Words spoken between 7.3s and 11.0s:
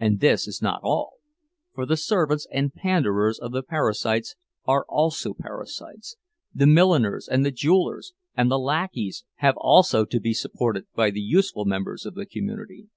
the jewelers and the lackeys have also to be supported